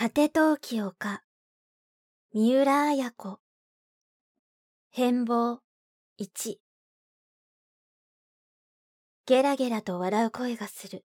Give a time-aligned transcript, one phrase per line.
[0.00, 1.22] 果て陶器丘
[2.32, 3.38] 三浦綾子
[4.88, 5.58] 変貌
[6.18, 6.56] 1
[9.26, 11.04] ゲラゲラと笑う声がする。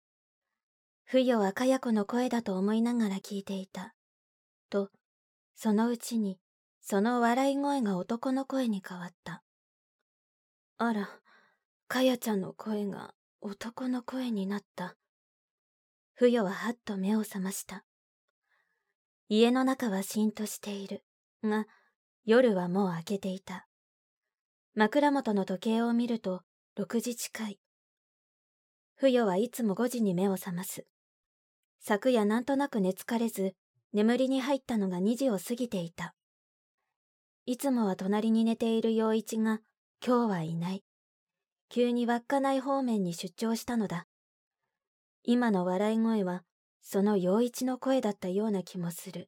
[1.03, 3.93] 不与はかや子の声だと思いながら聞いていた。
[4.69, 4.89] と、
[5.53, 6.39] そのうちに、
[6.79, 9.43] その笑い声が男の声に変わった。
[10.77, 11.09] あら、
[11.89, 14.95] かやちゃんの声が男の声になった。
[16.13, 17.83] 不与ははっと目を覚ました。
[19.29, 21.03] 家の中はしんとしている。
[21.43, 21.67] が、
[22.23, 23.67] 夜はもう明けていた。
[24.73, 26.43] 枕元の時計を見ると、
[26.79, 27.59] 6時近い。
[28.95, 30.85] 不与はいつも5時に目を覚ます。
[31.81, 33.53] 昨夜なんとなく寝つかれず、
[33.91, 36.15] 眠りに入ったのが2時を過ぎていた。
[37.45, 39.59] いつもは隣に寝ている陽一が、
[40.05, 40.83] 今日はいない。
[41.67, 44.07] 急に稚内方面に出張したのだ。
[45.23, 46.43] 今の笑い声は、
[46.89, 49.27] その陽一の声だったような気もする。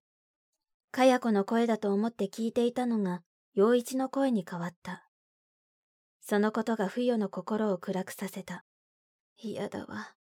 [0.92, 3.22] かや子の声だと思って聞いていたのが、
[3.54, 5.10] 陽一の声に変わった。
[6.22, 8.64] そのことが不与の心を暗くさせた。
[9.38, 10.16] 嫌だわ。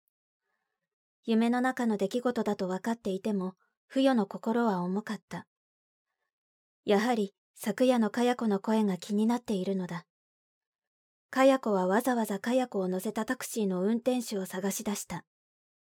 [1.24, 3.54] 夢の中の出来事だと分かっていても、
[3.88, 5.48] 不与の心は重かった。
[6.84, 10.06] やはり、昨夜のかや子の声が気になっているのだ。
[11.30, 15.24] かや子はわざわざかや子を乗せたタクシーの運転手を探し出した。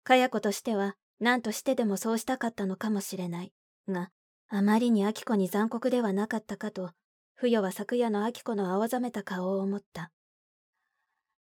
[0.04, 3.54] かや子としては、何としてでもそうしたかったのかもしれない。
[3.88, 4.12] が、
[4.48, 6.92] あまりに明子に残酷ではなかったかと、
[7.36, 10.12] 不与は昨夜の明子の青ざめた顔を思った。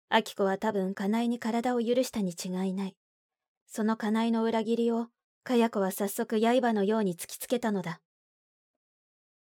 [0.09, 2.95] 明子は多分家内に体を許したに違いない。
[3.67, 5.07] その家内の裏切りを、
[5.43, 8.01] かや子は早速刃のように突きつけたのだ。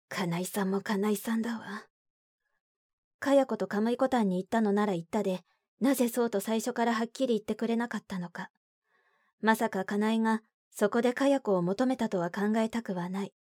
[0.09, 1.87] 家内さんも家内さんだわ。
[3.19, 5.41] かや子とカムイコタンに行ったのなら言ったで、
[5.81, 8.51] なぜそうと最初からはっきり言ってくれなかったのか。
[9.45, 13.35] まさか家内がそこでかや子を求めたとは考えたくはない。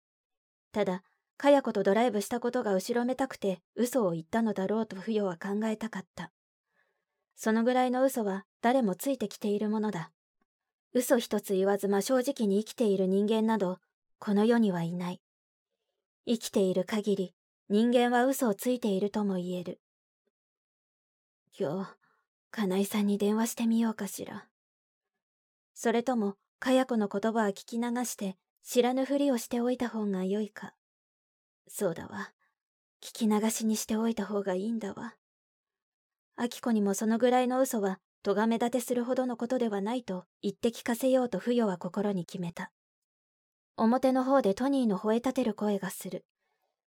[0.73, 1.03] ただ、
[1.37, 6.33] かや子とドライブしたことが後ろめたくて嘘を言ったのだろうと不与は考えたかった。
[7.37, 10.11] そのぐらいの嘘は誰もついてきているものだ。
[10.95, 13.77] 嘘一つ言わず真正直に生きている人間など、
[14.19, 15.21] この世にはいない。
[16.27, 17.35] 生きている限り、
[17.69, 19.83] 人間は嘘をついているとも言える。
[21.59, 21.91] 今日、
[22.51, 24.50] 金井さんに電話してみようかしら。
[25.83, 30.75] それとも、かや子の言葉は聞き流して、知らぬふりをしておいた方が良いか。
[31.69, 32.35] そうだわ。
[33.03, 35.15] 聞き流しにしておいた方がいいんだわ。
[36.37, 42.71] 秋子にもそのぐらいの嘘は、咎め立てするほどのことではないと言って聞かせようと不与は心に決めた。
[43.79, 46.27] 表の方でトニーの吠え立てる声がする。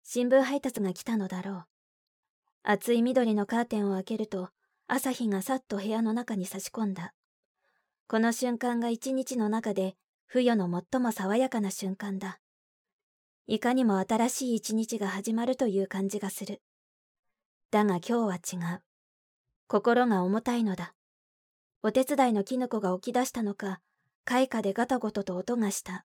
[0.02, 1.64] 新聞配達が来たのだろう。
[2.64, 4.50] 厚い緑のカーテンを開けると、
[4.88, 7.14] 朝日がさっと部屋の中に差し込んだ。
[8.10, 9.94] この瞬間が一日の中で
[10.26, 12.41] 冬の最も爽やかな瞬間だ。
[13.47, 16.60] いかにも新しい一日が始まるという感じがする。
[17.71, 18.82] だが今日は違う。
[19.69, 20.93] 心が重たいのだ。
[21.84, 23.78] お手伝いのキノコが起き出したのか、
[24.25, 26.04] 開花でガタゴトと音がした。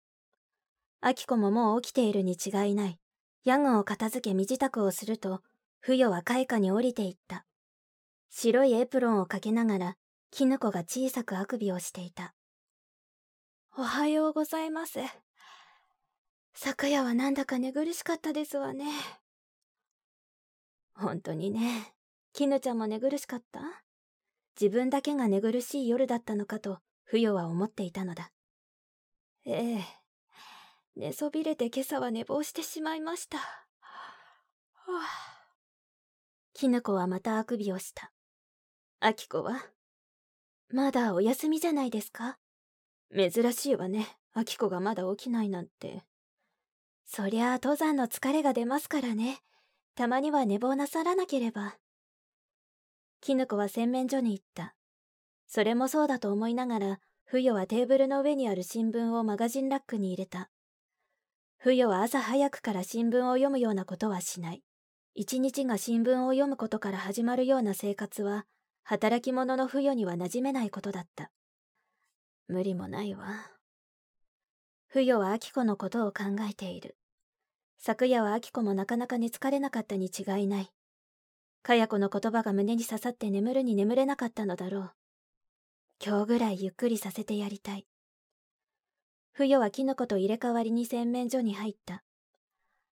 [1.01, 2.99] アキコももう起きているに違いない。
[3.45, 5.41] ヤグを片付け身支度をすると、
[5.79, 7.47] 冬は開花に降りていった。
[8.29, 9.97] 白いエプロンをかけながら、
[10.37, 12.33] キノコが小さくあくびをしていた。
[13.77, 14.99] おはようございます。
[16.53, 18.83] 昨夜はなんだか寝苦しかったですわね。
[20.93, 21.93] 本当にね。
[22.33, 23.61] 絹ちゃんも寝苦しかった？
[24.59, 28.29] 自分だけが寝苦しい夜だったのかと、不与は思っていたのだ。
[29.45, 29.85] ええ。
[30.97, 33.37] 寝そびれて今朝は寝坊してしまいました。
[33.37, 33.45] は
[34.89, 35.01] あ。
[36.51, 38.11] 絹子はまたあくびをした。
[38.99, 39.65] 秋子は
[40.69, 42.37] まだお休みじゃないですか？
[43.15, 44.07] 珍しいわね。
[44.33, 46.03] 秋子がまだ起きないなんて。
[47.05, 49.39] そりゃあ登山の疲れが出ますからね。
[49.95, 51.77] たまには寝坊なさらなければ。
[53.21, 54.75] 絹子は洗面所に行った。
[55.47, 60.49] それもそうだと思いながら、不与はテーブルの上にある新聞をマガジンラックに入れた。
[61.57, 64.63] 不与は朝早くから新聞を読むようなことはしない。
[65.13, 68.45] 一日が新聞を読むことから始まるような生活は、
[68.87, 71.31] 働き者の不与には馴染めないことだった。
[72.47, 73.49] 無理もないわ。
[74.85, 76.95] 不与は秋子のことを考えている。
[77.79, 80.69] 昨夜は秋子もなかなか寝つかれなかったに違いない。
[81.63, 84.93] かや子の言葉が胸に刺さって眠るに眠れなかったのだろう。
[86.05, 87.87] 今日ぐらいゆっくりさせてやりたい。
[89.31, 92.03] 不与はキノコと入れ替わりに洗面所に入った。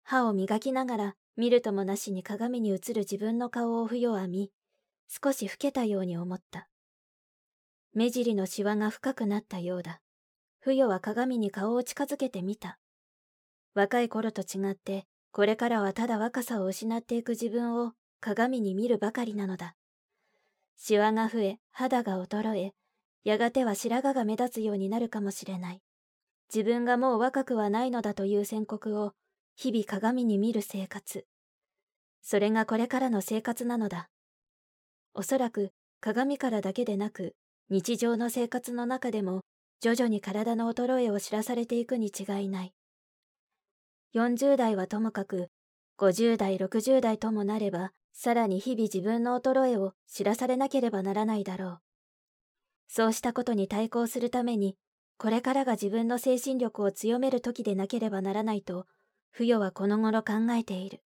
[0.02, 4.52] 歯を磨きながら見るともなしに鏡に映る自分の顔を不与は見、
[5.08, 6.68] 少し老けたように思った。
[7.94, 10.02] 目尻のシワが深くなったようだ。
[10.60, 12.80] 不与は鏡に顔を近づけてみた。
[13.74, 19.76] 若い頃と違って、これからはただ若さを失っていく自分を鏡に見るばかりなのだ。
[20.78, 22.74] シワが増え、肌が衰え、
[23.24, 25.82] やがては白髪が目立つようになるかもしれない。
[26.54, 29.14] 自分がもう若くはないのだという宣告を
[29.56, 31.26] 日々鏡に見る生活。
[32.22, 34.10] それがこれからの生活なのだ。
[35.16, 35.72] おそらく
[36.02, 37.36] 鏡からだけでなく
[37.70, 39.42] 日常の生活の中でも
[39.82, 42.74] 徐々に体の衰えを知らされていくに違いない。
[44.14, 45.48] 40代はともかく
[45.98, 51.80] 50代60代ともなればさらに日々自分の衰えを知らされなければならないだろう。
[52.88, 54.78] そうしたことに対抗するために
[55.18, 58.86] これからが自分の精神力を強める時でなければならないと、
[59.32, 61.02] 不与はこの頃考えている。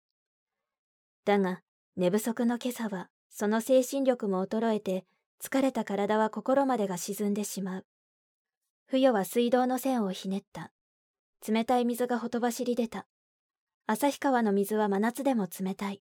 [1.26, 1.62] だが、
[1.98, 3.10] 寝不足の今朝は、
[3.40, 5.06] その精神力も衰えて、
[5.40, 7.86] 疲れた体は心までが沈んでしまう。
[8.88, 10.72] 不与は水道の線をひねった。
[11.48, 13.06] 冷たい水がほとばしり出た。
[13.86, 16.02] 旭川の水は真夏でも冷たい。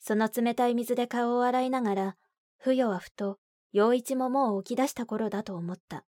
[0.00, 2.16] その冷たい水で顔を洗いながら、
[2.58, 3.38] 不与はふと、
[3.70, 6.04] 陽一ももう起き出した頃だと思った。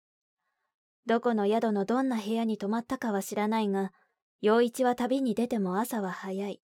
[1.05, 3.91] どこの宿のどんな部屋に泊まったかは知らないが、
[4.39, 6.61] 陽一は旅に出ても朝は早い。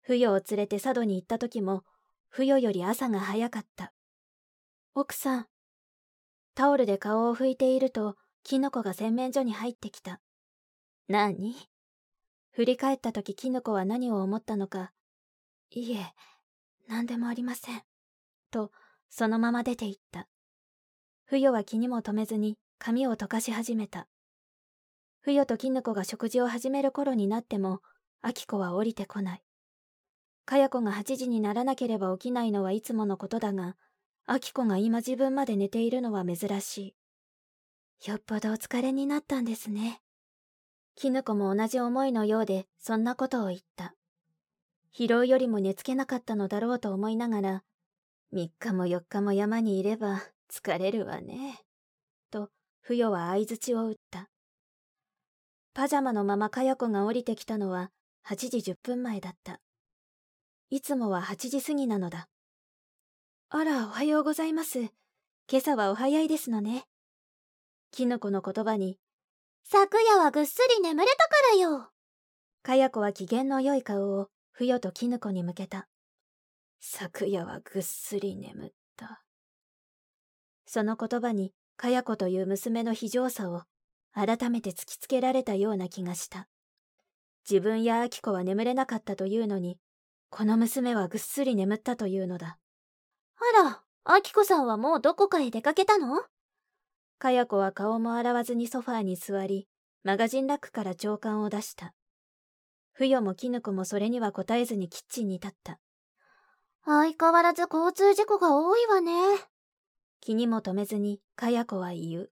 [0.00, 1.84] 不与を連れて佐渡に行った時も、
[2.32, 3.92] 不与より朝が早かった。
[4.94, 5.46] 奥さん。
[6.54, 10.20] タオルで顔を拭いていると、キノコが洗面所に入ってきた。
[11.08, 11.56] 何？
[12.52, 14.92] 振り返った時キノコは何を思ったのか。
[15.70, 16.14] いえ、
[16.88, 17.82] 何でもありません。
[18.52, 18.70] と、
[19.08, 20.28] そのまま出て行った。
[21.24, 24.06] 不与は気にも留めずに髪を溶かし始めた。
[25.20, 27.80] ふよときぬこが食事を始める頃になっても、
[28.22, 29.42] あきこは降りてこない。
[30.50, 33.76] かや子が8時にならなければ起きないのはいつものことだが、
[34.26, 36.96] あきこが今自分まで寝ているのは珍し
[38.02, 38.10] い。
[38.10, 40.00] よっぽどお疲れになったんですね。
[40.96, 43.94] きぬこも同じ思いのようで、そんなことを言った。
[44.92, 47.62] 疲労よりも寝つけなかったのだろうと思いながら、
[48.34, 50.20] 3日も4日も山にいれば
[50.52, 51.60] 疲れるわね。
[52.32, 52.50] と
[52.80, 54.28] 不与は相槌を打った。
[55.74, 57.92] パジャマのままかや子が降りてきたのは
[58.26, 59.60] 8時10分前だった。
[60.72, 62.28] いつもは8時過ぎなのだ。
[63.48, 64.78] あら、おはようございます。
[64.78, 64.90] 今
[65.58, 66.84] 朝はお早いですのね。
[67.90, 68.96] キノコの言葉に、
[69.64, 71.90] 昨夜はぐっすり眠れたからよ。
[72.62, 75.88] かや子は機嫌の良い顔をふよとキノコに向けた。
[76.78, 79.24] 昨夜はぐっすり眠った。
[80.66, 83.62] その言葉にかや子という娘の非常さを
[84.12, 86.46] 改めて突きつけられたような気がした。
[87.50, 89.76] 自分や明子は眠れなかったというのに、
[90.30, 92.56] この娘はぐっすり眠ったというのだ。
[93.36, 96.22] あら、明子さんはもうどこかへ出かけたの？
[97.18, 99.68] かや子は顔も洗わずにソファーに座り、
[100.04, 101.92] マガジンラックから長官を出した。
[102.92, 105.78] ふよもきぬこもそれには答えずにキッチンに立った。
[106.86, 109.12] 相変わらず交通事故が多いわね。
[110.20, 112.30] 気にも留めずに、かや子は言う。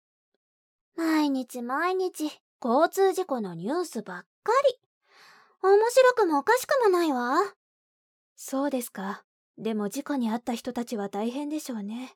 [0.96, 2.30] 毎日毎日、
[2.64, 4.80] 交通事故のニュースばっかり。
[5.62, 7.38] 面白くもおかしくもないわ。
[8.40, 9.24] そうですか。
[9.58, 12.14] でも事故に遭った人たちは大変でしょうね。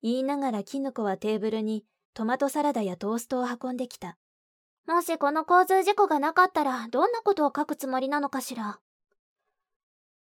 [0.00, 1.84] 言いながらキヌコはテーブルに
[2.14, 4.16] トマトサラダやトーストを運んできた。
[4.86, 8.78] もしこの交通事故がなかったらどんなことを書くつもりなのかしら。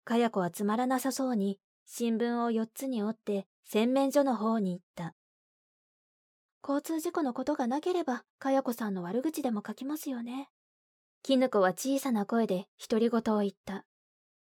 [0.05, 5.15] かや子はつまらなさそうに新聞を4つに折って洗面所の方に行った。
[6.65, 10.47] 交通事故のことがなければ、かや子さんの悪口でも書きますよね。
[11.23, 13.83] きぬこは小さな声で独り言を言った。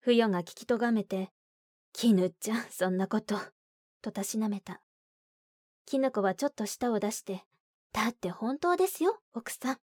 [0.04, 1.30] ふよが聞きとがめて、
[1.92, 3.38] きぬちゃん、そんなこと、
[4.02, 4.82] とたしなめた。
[5.86, 7.44] きぬこはちょっと舌を出して、
[7.92, 9.76] だって本当ですよ、奥さん。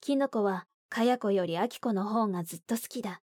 [0.00, 3.20] きぬこは、かや子よりあきこの方がずっと好きだ。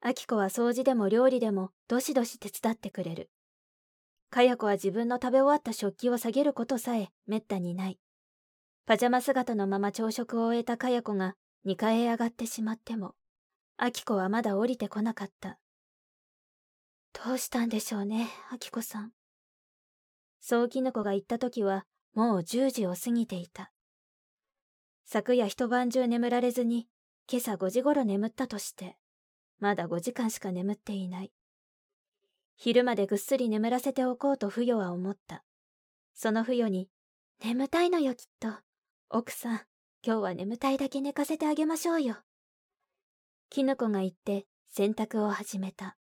[0.00, 3.30] あきこは掃除でも料理でもどしどし手伝ってくれる。
[4.30, 7.98] かや子は自分の食べ終わった食器を下げることさえめったにない。
[8.86, 11.34] パジャマ姿のまま朝食を終えたかや子が
[11.66, 13.16] 2階へ上がってしまっても、
[13.76, 15.58] あきこはまだ降りてこなかった。
[17.24, 19.12] どうしたんでしょうね、あきこさん。
[20.40, 23.72] そうきぬこが言った時はもう10時を過ぎていた。
[25.04, 26.88] 昨夜一晩中眠られずに
[27.30, 28.96] 今朝5時頃眠ったとして
[29.60, 31.32] まだ5時間しか眠っていない。
[32.56, 35.42] 昼までぐっすり眠らせておこうと不与は思った。
[36.14, 36.88] その不与に、
[37.42, 38.48] 眠たいのよきっと。
[39.10, 39.60] 奥さん、
[40.04, 42.16] 今日は眠たいだけ寝かせてあげましょうよ。
[43.54, 45.96] キノコが言って洗濯を始めた。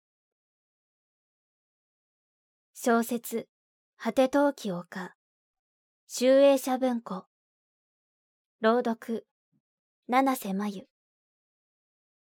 [2.74, 3.48] 小説、
[3.95, 5.13] 果て陶器丘、
[6.07, 7.25] 集英社文庫。
[8.60, 9.27] 朗読、
[10.07, 10.93] 七瀬真由。